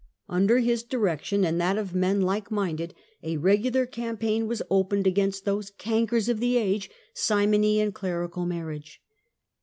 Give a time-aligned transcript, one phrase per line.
[0.27, 5.45] Under his direction, and that of men like minded, a regular campaign was opened against
[5.45, 8.99] those" cankers" of the age, simony and clerical marriage.